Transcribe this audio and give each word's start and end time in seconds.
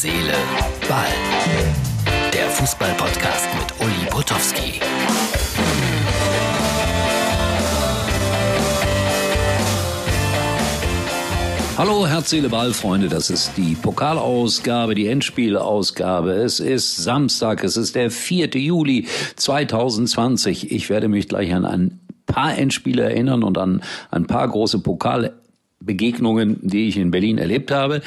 Seele, 0.00 0.32
Ball. 0.88 1.08
Der 2.32 2.48
Fußball-Podcast 2.50 3.48
mit 3.58 3.84
Uli 3.84 4.08
Potowski. 4.08 4.80
Hallo, 11.76 12.06
Herz, 12.06 12.30
Seele, 12.30 12.48
Ball, 12.48 12.72
Freunde. 12.72 13.08
Das 13.08 13.28
ist 13.28 13.56
die 13.56 13.74
Pokalausgabe, 13.74 14.94
die 14.94 15.08
Endspielausgabe. 15.08 16.30
Es 16.30 16.60
ist 16.60 16.98
Samstag, 16.98 17.64
es 17.64 17.76
ist 17.76 17.96
der 17.96 18.12
4. 18.12 18.50
Juli 18.50 19.08
2020. 19.34 20.70
Ich 20.70 20.90
werde 20.90 21.08
mich 21.08 21.26
gleich 21.26 21.52
an 21.52 21.64
ein 21.64 21.98
paar 22.24 22.56
Endspiele 22.56 23.02
erinnern 23.02 23.42
und 23.42 23.58
an 23.58 23.82
ein 24.12 24.28
paar 24.28 24.46
große 24.46 24.78
Pokal 24.78 25.34
Begegnungen, 25.88 26.60
die 26.62 26.86
ich 26.86 26.96
in 26.96 27.10
Berlin 27.10 27.38
erlebt 27.38 27.72
habe. 27.72 28.02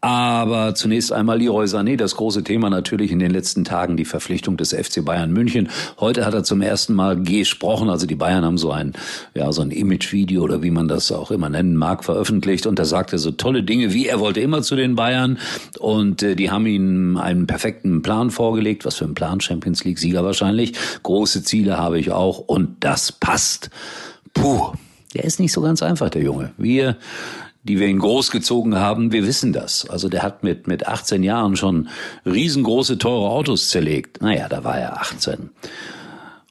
Aber 0.00 0.74
zunächst 0.74 1.12
einmal 1.12 1.38
Leroy 1.38 1.66
Sané, 1.66 1.96
das 1.96 2.16
große 2.16 2.44
Thema 2.44 2.70
natürlich 2.70 3.10
in 3.10 3.18
den 3.18 3.30
letzten 3.30 3.64
Tagen, 3.64 3.96
die 3.96 4.04
Verpflichtung 4.04 4.56
des 4.56 4.72
FC 4.72 5.04
Bayern 5.04 5.32
München. 5.32 5.68
Heute 5.98 6.24
hat 6.24 6.32
er 6.32 6.44
zum 6.44 6.62
ersten 6.62 6.94
Mal 6.94 7.20
gesprochen, 7.22 7.90
also 7.90 8.06
die 8.06 8.14
Bayern 8.14 8.44
haben 8.44 8.58
so 8.58 8.70
ein, 8.70 8.92
ja, 9.34 9.50
so 9.52 9.62
ein 9.62 9.70
Image-Video 9.70 10.42
oder 10.42 10.62
wie 10.62 10.70
man 10.70 10.88
das 10.88 11.10
auch 11.10 11.30
immer 11.30 11.48
nennen 11.48 11.76
mag, 11.76 12.04
veröffentlicht 12.04 12.66
und 12.66 12.78
da 12.78 12.84
sagte 12.84 13.18
so 13.18 13.32
tolle 13.32 13.62
Dinge, 13.62 13.92
wie 13.92 14.06
er 14.06 14.20
wollte 14.20 14.40
immer 14.40 14.62
zu 14.62 14.76
den 14.76 14.94
Bayern 14.94 15.38
und 15.80 16.22
äh, 16.22 16.36
die 16.36 16.50
haben 16.50 16.66
ihm 16.66 17.16
einen 17.16 17.46
perfekten 17.46 18.02
Plan 18.02 18.30
vorgelegt, 18.30 18.84
was 18.84 18.96
für 18.96 19.06
ein 19.06 19.14
Plan, 19.14 19.40
Champions 19.40 19.84
League 19.84 19.98
Sieger 19.98 20.24
wahrscheinlich. 20.24 20.74
Große 21.02 21.42
Ziele 21.42 21.78
habe 21.78 21.98
ich 21.98 22.12
auch 22.12 22.38
und 22.38 22.76
das 22.80 23.10
passt. 23.10 23.70
Puh, 24.34 24.72
der 25.14 25.24
ist 25.24 25.40
nicht 25.40 25.52
so 25.52 25.60
ganz 25.60 25.82
einfach, 25.82 26.10
der 26.10 26.22
Junge. 26.22 26.52
Wir, 26.58 26.96
die 27.62 27.80
wir 27.80 27.86
ihn 27.86 27.98
großgezogen 27.98 28.76
haben, 28.76 29.12
wir 29.12 29.26
wissen 29.26 29.52
das. 29.52 29.88
Also 29.88 30.08
der 30.08 30.22
hat 30.22 30.42
mit, 30.42 30.66
mit 30.66 30.86
18 30.86 31.22
Jahren 31.22 31.56
schon 31.56 31.88
riesengroße, 32.26 32.98
teure 32.98 33.30
Autos 33.30 33.70
zerlegt. 33.70 34.20
Naja, 34.20 34.48
da 34.48 34.64
war 34.64 34.78
er 34.78 35.00
18. 35.00 35.50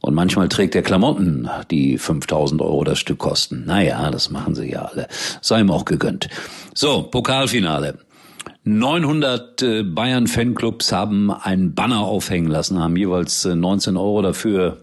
Und 0.01 0.15
manchmal 0.15 0.49
trägt 0.49 0.75
er 0.75 0.81
Klamotten, 0.81 1.49
die 1.71 1.97
5000 1.97 2.61
Euro 2.61 2.83
das 2.83 2.99
Stück 2.99 3.19
kosten. 3.19 3.63
Naja, 3.65 4.11
das 4.11 4.29
machen 4.31 4.53
sie 4.53 4.69
ja 4.69 4.83
alle. 4.83 5.07
Sei 5.39 5.61
ihm 5.61 5.71
auch 5.71 5.85
gegönnt. 5.85 6.27
So, 6.73 7.03
Pokalfinale. 7.03 7.99
900 8.65 9.61
äh, 9.61 9.83
Bayern-Fanclubs 9.83 10.93
haben 10.93 11.31
einen 11.31 11.75
Banner 11.75 11.99
aufhängen 11.99 12.49
lassen, 12.49 12.79
haben 12.79 12.95
jeweils 12.95 13.43
19 13.43 13.95
äh, 13.95 13.99
Euro 13.99 14.21
dafür 14.21 14.77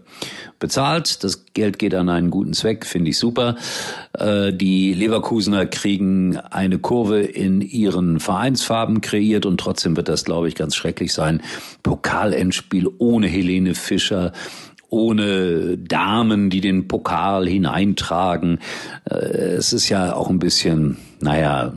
bezahlt. 0.59 1.23
Das 1.23 1.45
Geld 1.53 1.79
geht 1.79 1.95
an 1.95 2.07
einen 2.07 2.29
guten 2.29 2.53
Zweck, 2.53 2.85
finde 2.85 3.09
ich 3.09 3.17
super. 3.17 3.55
Äh, 4.13 4.53
die 4.53 4.93
Leverkusener 4.93 5.65
kriegen 5.65 6.37
eine 6.37 6.77
Kurve 6.77 7.21
in 7.21 7.61
ihren 7.61 8.19
Vereinsfarben 8.19 9.01
kreiert 9.01 9.47
und 9.47 9.59
trotzdem 9.59 9.97
wird 9.97 10.09
das, 10.09 10.25
glaube 10.25 10.47
ich, 10.47 10.55
ganz 10.55 10.75
schrecklich 10.75 11.11
sein. 11.11 11.41
Pokalendspiel 11.81 12.87
ohne 12.99 13.27
Helene 13.27 13.73
Fischer 13.73 14.31
ohne 14.91 15.77
Damen, 15.77 16.51
die 16.51 16.61
den 16.61 16.87
Pokal 16.87 17.47
hineintragen. 17.47 18.59
Es 19.05 19.73
ist 19.73 19.89
ja 19.89 20.13
auch 20.13 20.29
ein 20.29 20.37
bisschen, 20.37 20.97
naja, 21.21 21.73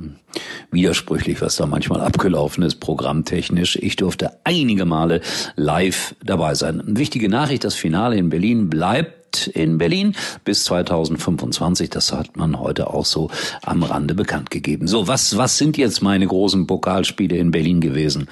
widersprüchlich, 0.70 1.40
was 1.40 1.56
da 1.56 1.66
manchmal 1.66 2.00
abgelaufen 2.00 2.64
ist, 2.64 2.80
programmtechnisch. 2.80 3.76
Ich 3.76 3.96
durfte 3.96 4.32
einige 4.42 4.84
Male 4.84 5.20
live 5.54 6.16
dabei 6.24 6.54
sein. 6.54 6.82
Wichtige 6.86 7.28
Nachricht, 7.28 7.64
das 7.64 7.74
Finale 7.74 8.16
in 8.16 8.28
Berlin 8.28 8.68
bleibt 8.68 9.46
in 9.48 9.78
Berlin 9.78 10.14
bis 10.44 10.64
2025. 10.64 11.90
Das 11.90 12.12
hat 12.12 12.36
man 12.36 12.58
heute 12.58 12.92
auch 12.92 13.04
so 13.04 13.30
am 13.62 13.82
Rande 13.82 14.14
bekannt 14.14 14.50
gegeben. 14.50 14.86
So, 14.86 15.08
was, 15.08 15.36
was 15.36 15.58
sind 15.58 15.76
jetzt 15.76 16.02
meine 16.02 16.26
großen 16.26 16.66
Pokalspiele 16.66 17.36
in 17.36 17.50
Berlin 17.50 17.80
gewesen? 17.80 18.28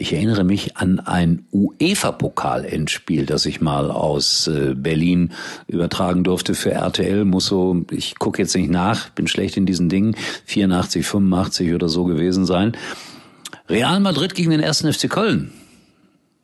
Ich 0.00 0.14
erinnere 0.14 0.44
mich 0.44 0.78
an 0.78 0.98
ein 0.98 1.44
UEFA-Pokal-Endspiel, 1.52 3.26
das 3.26 3.44
ich 3.44 3.60
mal 3.60 3.90
aus 3.90 4.46
äh, 4.46 4.72
Berlin 4.74 5.32
übertragen 5.66 6.24
durfte 6.24 6.54
für 6.54 6.70
RTL. 6.70 7.26
Muss 7.26 7.44
so, 7.44 7.84
ich 7.90 8.18
gucke 8.18 8.40
jetzt 8.40 8.56
nicht 8.56 8.70
nach, 8.70 9.10
bin 9.10 9.28
schlecht 9.28 9.58
in 9.58 9.66
diesen 9.66 9.90
Dingen, 9.90 10.16
84, 10.46 11.04
85 11.04 11.74
oder 11.74 11.90
so 11.90 12.04
gewesen 12.04 12.46
sein. 12.46 12.72
Real 13.68 14.00
Madrid 14.00 14.34
gegen 14.34 14.48
den 14.48 14.60
ersten 14.60 14.90
FC 14.90 15.10
Köln. 15.10 15.52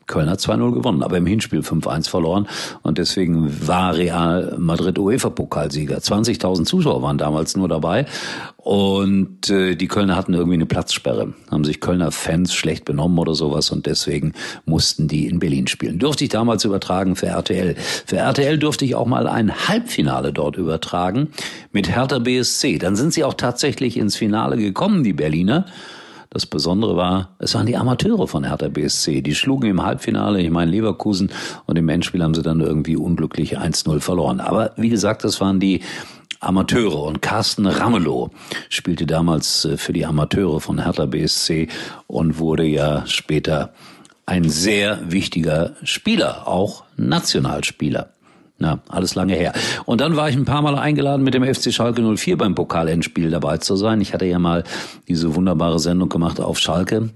Köln 0.07 0.31
hat 0.31 0.41
2-0 0.41 0.73
gewonnen, 0.73 1.03
aber 1.03 1.17
im 1.17 1.27
Hinspiel 1.27 1.61
5-1 1.61 2.09
verloren 2.09 2.47
und 2.83 2.99
deswegen 2.99 3.67
war 3.67 3.97
Real 3.97 4.57
Madrid 4.59 4.99
UEFA-Pokalsieger. 4.99 5.99
20.000 5.99 6.65
Zuschauer 6.65 7.03
waren 7.03 7.19
damals 7.19 7.57
nur 7.57 7.69
dabei 7.69 8.07
und 8.57 9.51
äh, 9.51 9.75
die 9.75 9.89
Kölner 9.89 10.17
hatten 10.17 10.35
irgendwie 10.35 10.55
eine 10.55 10.67
Platzsperre, 10.67 11.35
haben 11.51 11.65
sich 11.65 11.81
Kölner 11.81 12.13
Fans 12.13 12.55
schlecht 12.55 12.85
benommen 12.85 13.19
oder 13.19 13.35
sowas 13.35 13.71
und 13.71 13.87
deswegen 13.87 14.33
mussten 14.65 15.09
die 15.09 15.27
in 15.27 15.39
Berlin 15.39 15.67
spielen. 15.67 15.99
Durfte 15.99 16.25
ich 16.25 16.31
damals 16.31 16.65
übertragen 16.65 17.17
für 17.17 17.27
RTL. 17.27 17.75
Für 17.77 18.17
RTL 18.17 18.59
durfte 18.59 18.85
ich 18.85 18.95
auch 18.95 19.07
mal 19.07 19.27
ein 19.27 19.69
Halbfinale 19.69 20.33
dort 20.33 20.57
übertragen 20.57 21.29
mit 21.73 21.89
Hertha 21.89 22.19
BSC. 22.19 22.79
Dann 22.79 22.97
sind 22.97 23.13
sie 23.13 23.25
auch 23.25 23.35
tatsächlich 23.35 23.97
ins 23.97 24.17
Finale 24.17 24.57
gekommen, 24.57 25.05
die 25.05 25.13
Berliner. 25.13 25.67
Das 26.31 26.47
Besondere 26.47 26.97
war, 26.97 27.37
es 27.39 27.55
waren 27.55 27.67
die 27.67 27.77
Amateure 27.77 28.27
von 28.27 28.45
Hertha 28.45 28.69
BSC. 28.69 29.23
Die 29.23 29.35
schlugen 29.35 29.71
im 29.71 29.83
Halbfinale, 29.83 30.41
ich 30.41 30.51
meine 30.51 30.71
Leverkusen, 30.71 31.31
und 31.67 31.77
im 31.77 31.89
Endspiel 31.89 32.23
haben 32.23 32.35
sie 32.35 32.43
dann 32.43 32.61
irgendwie 32.61 32.97
unglücklich 32.97 33.59
1-0 33.59 34.01
verloren. 34.01 34.41
Aber 34.41 34.73
wie 34.77 34.89
gesagt, 34.89 35.25
das 35.25 35.41
waren 35.41 35.61
die 35.61 35.81
Amateure 36.41 37.03
und 37.05 37.23
Carsten 37.23 37.67
Ramelow 37.67 38.31
spielte 38.69 39.07
damals 39.07 39.65
äh, 39.65 39.77
für 39.77 39.93
die 39.93 40.05
Amateure 40.05 40.61
von 40.61 40.83
Hertha 40.83 41.07
BSC 41.07 41.69
und 42.07 42.39
wurde 42.39 42.65
ja 42.65 43.07
später 43.07 43.73
ein 44.27 44.49
sehr 44.49 45.11
wichtiger 45.11 45.77
Spieler, 45.83 46.47
auch 46.49 46.85
Nationalspieler. 46.97 48.11
Na, 48.59 48.81
alles 48.89 49.15
lange 49.15 49.35
her. 49.35 49.53
Und 49.85 50.01
dann 50.01 50.17
war 50.17 50.31
ich 50.31 50.37
ein 50.37 50.47
paar 50.47 50.63
Mal 50.63 50.77
eingeladen, 50.77 51.23
mit 51.23 51.35
dem 51.35 51.45
FC 51.45 51.73
Schalke 51.73 52.03
04 52.03 52.39
beim 52.39 52.55
Pokalendspiel 52.55 53.31
dabei 53.31 53.59
zu 53.59 53.77
sein. 53.77 54.01
Ich 54.01 54.15
hatte 54.15 54.25
ja 54.25 54.39
mal 54.39 54.65
diese 55.09 55.35
wunderbare 55.35 55.79
Sendung 55.79 56.09
gemacht 56.09 56.41
auf 56.41 56.59
Schalke. 56.59 57.11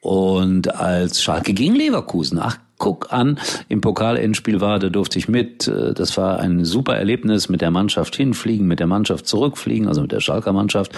Und 0.00 0.74
als 0.74 1.22
Schalke 1.22 1.54
gegen 1.54 1.74
Leverkusen, 1.74 2.38
ach 2.38 2.58
guck 2.78 3.12
an, 3.12 3.38
im 3.68 3.80
Pokalendspiel 3.80 4.60
war, 4.60 4.78
da 4.78 4.88
durfte 4.88 5.18
ich 5.18 5.28
mit. 5.28 5.66
Äh, 5.68 5.94
das 5.94 6.16
war 6.16 6.38
ein 6.38 6.64
super 6.64 6.96
Erlebnis 6.96 7.48
mit 7.48 7.60
der 7.60 7.70
Mannschaft 7.70 8.14
hinfliegen, 8.16 8.66
mit 8.66 8.78
der 8.78 8.86
Mannschaft 8.86 9.26
zurückfliegen, 9.26 9.88
also 9.88 10.02
mit 10.02 10.12
der 10.12 10.20
Schalker 10.20 10.52
Mannschaft. 10.52 10.92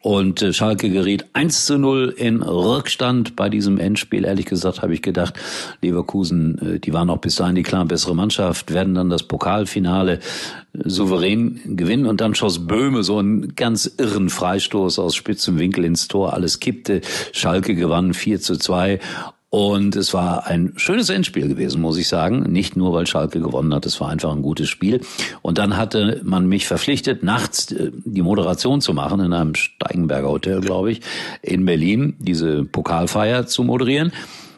Und 0.00 0.42
äh, 0.42 0.52
Schalke 0.52 0.90
geriet 0.90 1.26
1 1.32 1.66
zu 1.66 1.76
0 1.76 2.14
in 2.16 2.42
Rückstand 2.42 3.34
bei 3.34 3.48
diesem 3.48 3.78
Endspiel. 3.78 4.24
Ehrlich 4.24 4.46
gesagt 4.46 4.82
habe 4.82 4.94
ich 4.94 5.02
gedacht, 5.02 5.34
Leverkusen, 5.82 6.76
äh, 6.76 6.78
die 6.78 6.92
waren 6.92 7.10
auch 7.10 7.18
bis 7.18 7.36
dahin 7.36 7.56
die 7.56 7.64
klar 7.64 7.84
bessere 7.84 8.14
Mannschaft, 8.14 8.72
werden 8.72 8.94
dann 8.94 9.10
das 9.10 9.24
Pokalfinale 9.24 10.20
souverän 10.72 11.60
gewinnen. 11.76 12.06
Und 12.06 12.20
dann 12.20 12.36
schoss 12.36 12.66
Böhme 12.66 13.02
so 13.02 13.18
einen 13.18 13.56
ganz 13.56 13.92
irren 13.98 14.30
Freistoß 14.30 15.00
aus 15.00 15.16
spitzem 15.16 15.58
Winkel 15.58 15.84
ins 15.84 16.06
Tor. 16.06 16.32
Alles 16.32 16.60
kippte. 16.60 17.00
Schalke 17.32 17.74
gewann 17.74 18.14
4 18.14 18.40
zu 18.40 18.56
2. 18.56 19.00
Und 19.50 19.96
es 19.96 20.12
war 20.12 20.46
ein 20.46 20.74
schönes 20.76 21.08
Endspiel 21.08 21.48
gewesen, 21.48 21.80
muss 21.80 21.96
ich 21.96 22.06
sagen. 22.06 22.40
Nicht 22.52 22.76
nur, 22.76 22.92
weil 22.92 23.06
Schalke 23.06 23.40
gewonnen 23.40 23.72
hat, 23.72 23.86
es 23.86 23.98
war 23.98 24.10
einfach 24.10 24.30
ein 24.30 24.42
gutes 24.42 24.68
Spiel. 24.68 25.00
Und 25.40 25.56
dann 25.56 25.78
hatte 25.78 26.20
man 26.22 26.46
mich 26.46 26.66
verpflichtet, 26.66 27.22
nachts 27.22 27.72
äh, 27.72 27.90
die 28.04 28.20
Moderation 28.20 28.82
zu 28.82 28.92
machen 28.92 29.20
in 29.20 29.32
einem 29.32 29.54
Steigenberger 29.54 30.28
Hotel, 30.28 30.60
glaube 30.60 30.92
ich, 30.92 31.00
in 31.40 31.64
Berlin, 31.64 32.14
diese 32.18 32.64
Pokalfeier 32.64 33.46
zu 33.46 33.64
moderieren. 33.64 34.12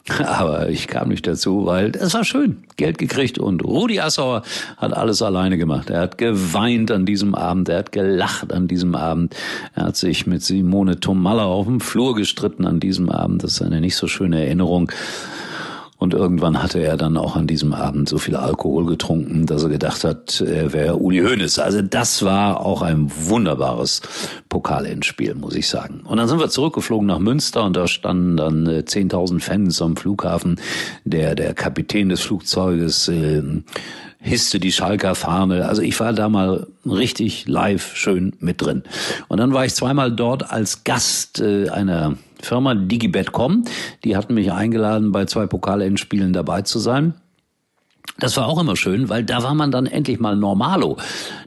Aber 0.25 0.69
ich 0.69 0.88
kam 0.88 1.09
nicht 1.09 1.27
dazu, 1.27 1.66
weil 1.66 1.93
es 1.97 2.15
war 2.15 2.25
schön. 2.25 2.65
Geld 2.77 2.99
gekriegt 2.99 3.38
und 3.38 3.65
Rudi 3.65 4.00
Assauer 4.00 4.43
hat 4.77 4.94
alles 4.94 5.22
alleine 5.22 5.59
gemacht. 5.59 5.91
Er 5.91 6.00
hat 6.00 6.19
geweint 6.19 6.91
an 6.91 7.06
diesem 7.06 7.34
Abend, 7.34 7.69
er 7.69 7.78
hat 7.78 7.93
gelacht 7.93 8.53
an 8.53 8.69
diesem 8.69 8.94
Abend. 8.94 9.37
Er 9.75 9.84
hat 9.87 9.97
sich 9.97 10.27
mit 10.27 10.43
Simone 10.43 11.00
Tomalla 11.00 11.44
auf 11.44 11.66
dem 11.66 11.81
Flur 11.81 12.15
gestritten 12.15 12.66
an 12.66 12.80
diesem 12.80 13.10
Abend. 13.10 13.42
Das 13.45 13.53
ist 13.53 13.63
eine 13.63 13.80
nicht 13.80 13.97
so 13.97 14.07
schöne 14.07 14.45
Erinnerung. 14.45 14.91
Und 16.00 16.14
irgendwann 16.14 16.62
hatte 16.62 16.80
er 16.80 16.97
dann 16.97 17.18
auch 17.18 17.36
an 17.36 17.47
diesem 17.47 17.74
Abend 17.74 18.08
so 18.08 18.16
viel 18.16 18.34
Alkohol 18.34 18.86
getrunken, 18.86 19.44
dass 19.44 19.64
er 19.64 19.68
gedacht 19.68 20.02
hat, 20.02 20.41
er 20.41 20.72
wäre 20.72 20.97
Uli 20.97 21.18
Hoeneß. 21.18 21.58
Also 21.58 21.82
das 21.82 22.24
war 22.24 22.64
auch 22.64 22.80
ein 22.80 23.12
wunderbares 23.14 24.00
Pokalendspiel, 24.48 25.34
muss 25.34 25.54
ich 25.54 25.68
sagen. 25.68 26.00
Und 26.04 26.16
dann 26.16 26.26
sind 26.26 26.41
wir 26.41 26.48
zurückgeflogen 26.48 27.06
nach 27.06 27.18
Münster 27.18 27.64
und 27.64 27.76
da 27.76 27.86
standen 27.86 28.38
dann 28.38 28.66
10.000 28.66 29.36
äh, 29.36 29.41
Fans 29.41 29.82
am 29.82 29.94
Flughafen. 29.94 30.58
Der, 31.04 31.34
der 31.34 31.52
Kapitän 31.52 32.08
des 32.08 32.22
Flugzeuges 32.22 33.08
äh, 33.08 33.42
hisste 34.20 34.58
die 34.58 34.72
Schalker 34.72 35.14
Fahne. 35.14 35.68
Also 35.68 35.82
ich 35.82 36.00
war 36.00 36.14
da 36.14 36.30
mal 36.30 36.66
richtig 36.86 37.47
live 37.47 37.94
schön 37.94 38.32
mit 38.41 38.62
drin. 38.62 38.84
Und 39.28 39.36
dann 39.36 39.52
war 39.52 39.66
ich 39.66 39.74
zweimal 39.74 40.10
dort 40.10 40.50
als 40.50 40.82
Gast 40.84 41.41
äh, 41.41 41.68
einer 41.68 42.16
Firma 42.42 42.75
Digibet.com. 42.75 43.65
Die 44.04 44.16
hatten 44.16 44.34
mich 44.34 44.53
eingeladen, 44.53 45.13
bei 45.13 45.25
zwei 45.27 45.47
Pokalendspielen 45.47 46.33
dabei 46.33 46.63
zu 46.63 46.78
sein. 46.78 47.15
Das 48.19 48.37
war 48.37 48.48
auch 48.48 48.60
immer 48.60 48.77
schön, 48.77 49.09
weil 49.09 49.25
da 49.25 49.42
war 49.42 49.54
man 49.54 49.71
dann 49.71 49.87
endlich 49.87 50.21
mal 50.21 50.37
normalo. 50.37 50.98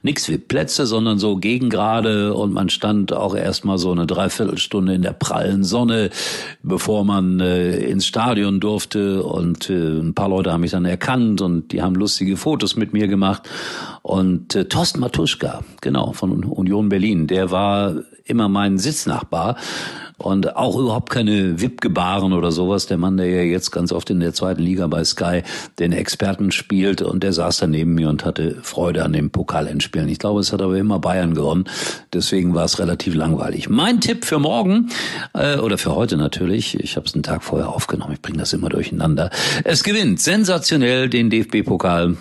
Nix 0.01 0.28
wie 0.28 0.38
Plätze, 0.38 0.86
sondern 0.86 1.19
so 1.19 1.36
gegengrade 1.36 2.34
und 2.34 2.54
man 2.54 2.69
stand 2.69 3.13
auch 3.13 3.36
erstmal 3.36 3.78
so 3.78 3.92
eine 3.92 4.07
Dreiviertelstunde 4.07 4.94
in 4.94 5.04
der 5.04 5.13
prallen 5.13 5.63
Sonne, 5.63 6.10
bevor 6.63 7.06
man 7.06 7.39
äh, 7.39 7.78
ins 7.78 8.07
Stadion 8.07 8.60
durfte 8.60 9.24
und 9.24 9.69
äh, 9.69 10.00
ein 10.00 10.16
paar 10.16 10.30
Leute 10.30 10.51
haben 10.51 10.62
mich 10.62 10.72
dann 10.72 10.86
erkannt 10.86 11.42
und 11.42 11.72
die 11.72 11.81
haben 11.81 11.96
lustige 11.96 12.38
Fotos 12.38 12.75
mit 12.75 12.94
mir 12.94 13.07
gemacht 13.07 13.44
und 14.01 14.56
äh, 14.56 14.66
Thorsten 14.66 15.00
Matuschka, 15.00 15.63
genau, 15.81 16.13
von 16.13 16.44
Union 16.44 16.89
Berlin, 16.89 17.28
der 17.28 17.51
war 17.51 17.96
immer 18.25 18.50
mein 18.50 18.78
Sitznachbar 18.80 19.57
und 20.24 20.56
auch 20.56 20.78
überhaupt 20.78 21.10
keine 21.10 21.62
VIP-Gebaren 21.62 22.34
oder 22.34 22.52
sowas. 22.52 22.86
Der 22.86 22.98
Mann, 22.98 23.18
der 23.18 23.28
ja 23.28 23.42
jetzt 23.42 23.72
ganz 23.72 23.92
oft 23.92 24.10
in 24.10 24.20
der 24.20 24.34
zweiten 24.34 24.62
Liga 24.62 24.88
bei 24.88 25.04
Sky 25.04 25.44
den 25.80 25.92
Experten 25.92 26.52
spielt 26.52 27.02
und 27.02 27.24
der 27.24 27.34
saß 27.34 27.58
da 27.58 27.68
neben 27.68 27.94
mir 27.94 28.10
und 28.10 28.25
hatte 28.25 28.58
Freude 28.62 29.04
an 29.04 29.14
dem 29.14 29.31
Pokalendspielen. 29.31 30.08
Ich 30.10 30.20
glaube, 30.20 30.40
es 30.40 30.54
hat 30.54 30.62
aber 30.62 30.78
immer 30.78 31.00
Bayern 31.00 31.34
gewonnen. 31.34 31.66
Deswegen 32.14 32.56
war 32.56 32.66
es 32.66 32.80
relativ 32.80 33.16
langweilig. 33.16 33.70
Mein 33.70 34.00
Tipp 34.02 34.25
für 34.25 34.40
morgen 34.40 34.90
äh, 35.34 35.58
oder 35.58 35.78
für 35.78 35.96
heute 35.96 36.18
natürlich, 36.18 36.80
ich 36.80 36.96
habe 36.96 37.06
es 37.06 37.14
einen 37.14 37.24
Tag 37.24 37.44
vorher 37.44 37.70
aufgenommen, 37.70 38.14
ich 38.14 38.22
bringe 38.22 38.38
das 38.38 38.54
immer 38.54 38.70
durcheinander. 38.70 39.30
Es 39.64 39.84
gewinnt 39.84 40.20
sensationell 40.20 41.10
den 41.10 41.30
DFB-Pokal 41.30 42.18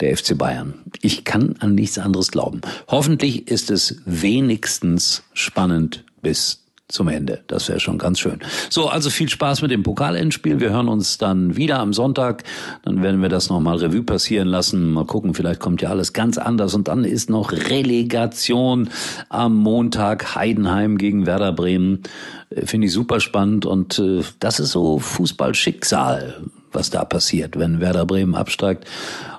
der 0.00 0.16
FC 0.16 0.36
Bayern. 0.36 0.74
Ich 1.00 1.24
kann 1.24 1.56
an 1.60 1.74
nichts 1.74 1.98
anderes 1.98 2.30
glauben. 2.30 2.60
Hoffentlich 2.88 3.48
ist 3.48 3.70
es 3.70 4.02
wenigstens 4.04 5.22
spannend 5.32 6.04
bis 6.26 6.58
zum 6.88 7.06
Ende. 7.06 7.44
Das 7.46 7.68
wäre 7.68 7.78
schon 7.78 7.98
ganz 7.98 8.18
schön. 8.18 8.40
So, 8.68 8.88
also 8.88 9.10
viel 9.10 9.28
Spaß 9.28 9.62
mit 9.62 9.70
dem 9.70 9.84
Pokalendspiel. 9.84 10.58
Wir 10.58 10.70
hören 10.70 10.88
uns 10.88 11.18
dann 11.18 11.56
wieder 11.56 11.78
am 11.78 11.92
Sonntag. 11.92 12.42
Dann 12.82 13.00
werden 13.00 13.22
wir 13.22 13.28
das 13.28 13.48
nochmal 13.48 13.76
Revue 13.76 14.02
passieren 14.02 14.48
lassen. 14.48 14.92
Mal 14.92 15.04
gucken, 15.04 15.34
vielleicht 15.34 15.60
kommt 15.60 15.82
ja 15.82 15.90
alles 15.90 16.12
ganz 16.12 16.36
anders. 16.36 16.74
Und 16.74 16.88
dann 16.88 17.04
ist 17.04 17.30
noch 17.30 17.52
Relegation 17.52 18.90
am 19.28 19.54
Montag. 19.54 20.34
Heidenheim 20.34 20.98
gegen 20.98 21.26
Werder 21.26 21.52
Bremen. 21.52 22.02
Äh, 22.50 22.66
finde 22.66 22.88
ich 22.88 22.92
super 22.92 23.20
spannend. 23.20 23.66
Und 23.66 24.00
äh, 24.00 24.22
das 24.40 24.58
ist 24.58 24.72
so 24.72 24.98
Fußballschicksal, 24.98 26.40
was 26.72 26.90
da 26.90 27.04
passiert, 27.04 27.56
wenn 27.56 27.80
Werder 27.80 28.04
Bremen 28.04 28.34
absteigt. 28.34 28.84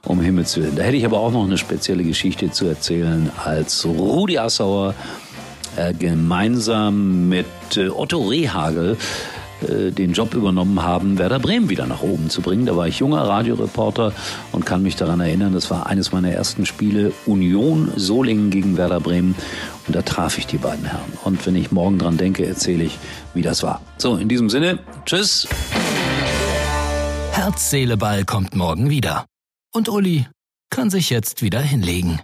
Um 0.06 0.22
Himmels 0.22 0.56
Willen. 0.56 0.78
Da 0.78 0.84
hätte 0.84 0.96
ich 0.96 1.06
aber 1.06 1.20
auch 1.20 1.32
noch 1.34 1.44
eine 1.44 1.58
spezielle 1.58 2.04
Geschichte 2.04 2.50
zu 2.50 2.66
erzählen, 2.66 3.30
als 3.44 3.86
Rudi 3.86 4.38
Assauer 4.38 4.96
gemeinsam 5.98 7.30
mit 7.30 7.46
äh, 7.76 7.90
Otto 7.90 8.28
Rehagel 8.28 8.98
äh, 9.62 9.92
den 9.92 10.14
Job 10.14 10.34
übernommen 10.34 10.84
haben, 10.84 11.18
Werder 11.18 11.40
Bremen 11.40 11.70
wieder 11.70 11.88
nach 11.88 12.02
oben 12.02 12.30
zu 12.30 12.42
bringen. 12.42 12.66
Da 12.66 12.76
war 12.76 12.88
ich 12.88 13.00
junger 13.00 13.22
Radioreporter 13.22 14.14
und 14.52 14.66
kann 14.66 14.84
mich 14.84 14.96
daran 14.96 15.20
erinnern, 15.20 15.54
das 15.54 15.72
war 15.72 15.88
eines 15.88 16.12
meiner 16.12 16.32
ersten 16.32 16.66
Spiele 16.66 17.12
Union 17.26 17.92
Solingen 17.96 18.50
gegen 18.50 18.78
Werder 18.78 19.00
Bremen 19.00 19.36
und 19.88 19.96
da 19.96 20.02
traf 20.02 20.38
ich 20.38 20.48
die 20.48 20.58
beiden 20.58 20.86
Herren. 20.86 21.14
Und 21.24 21.46
wenn 21.46 21.56
ich 21.56 21.72
morgen 21.72 21.98
dran 21.98 22.18
denke, 22.18 22.46
erzähle 22.46 22.84
ich, 22.84 22.98
wie 23.34 23.42
das 23.42 23.64
war. 23.64 23.82
So, 23.98 24.18
in 24.18 24.28
diesem 24.28 24.50
Sinne, 24.50 24.80
tschüss. 25.06 25.48
Herz, 27.32 27.70
Seele, 27.70 27.98
Ball 27.98 28.26
kommt 28.26 28.56
morgen 28.56 28.90
wieder. 28.90 29.26
Und 29.74 29.90
Uli 29.90 30.28
kann 30.70 30.90
sich 30.90 31.10
jetzt 31.10 31.42
wieder 31.42 31.60
hinlegen. 31.60 32.20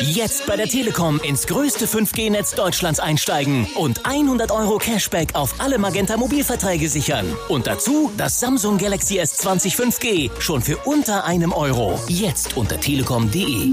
Jetzt 0.00 0.46
bei 0.46 0.56
der 0.56 0.68
Telekom 0.68 1.20
ins 1.20 1.46
größte 1.46 1.86
5G-Netz 1.86 2.54
Deutschlands 2.54 2.98
einsteigen 2.98 3.66
und 3.74 4.06
100 4.06 4.50
Euro 4.50 4.78
Cashback 4.78 5.34
auf 5.34 5.54
alle 5.58 5.78
Magenta 5.78 6.16
Mobilverträge 6.16 6.88
sichern. 6.88 7.36
Und 7.48 7.66
dazu 7.66 8.10
das 8.16 8.40
Samsung 8.40 8.78
Galaxy 8.78 9.20
S20 9.20 9.76
5G 9.76 10.40
schon 10.40 10.62
für 10.62 10.78
unter 10.78 11.24
einem 11.24 11.52
Euro. 11.52 12.00
Jetzt 12.08 12.56
unter 12.56 12.80
telekom.de. 12.80 13.72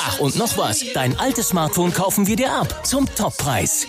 Ach 0.00 0.18
und 0.18 0.36
noch 0.36 0.58
was, 0.58 0.84
dein 0.94 1.18
altes 1.18 1.48
Smartphone 1.48 1.92
kaufen 1.92 2.26
wir 2.26 2.36
dir 2.36 2.52
ab 2.52 2.84
zum 2.84 3.06
Toppreis. 3.14 3.86